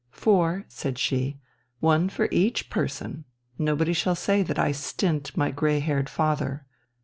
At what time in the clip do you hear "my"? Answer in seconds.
5.37-5.51